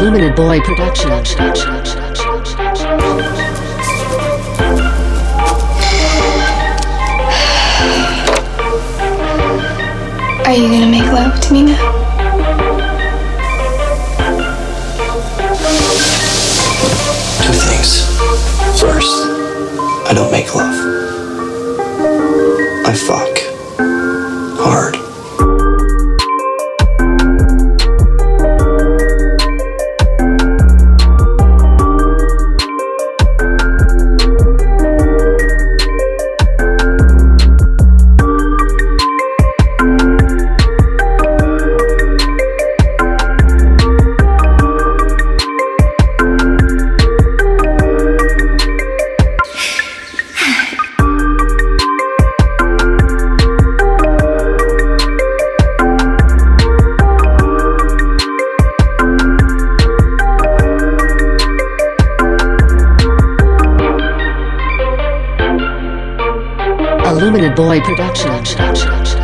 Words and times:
Illuminate 0.00 0.34
Boy 0.34 0.58
Production. 0.60 1.10
Are 1.10 1.20
you 10.54 10.68
gonna 10.70 10.90
make 10.90 11.04
love 11.12 11.38
to 11.42 11.52
me 11.52 11.64
now? 11.64 11.92
Two 17.42 17.52
things. 17.52 18.06
First, 18.80 19.12
I 20.08 20.12
don't 20.14 20.32
make 20.32 20.54
love. 20.54 20.76
I 22.86 22.94
fuck. 22.94 23.29
Illuminate 67.30 67.54
Boy 67.54 67.80
Production. 67.80 69.19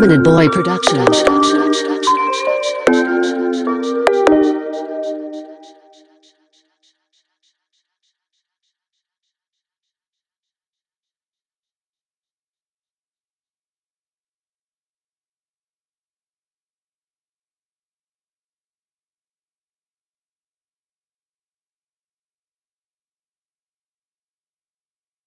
Dominant 0.00 0.22
Boy 0.22 0.48
Production. 0.48 1.04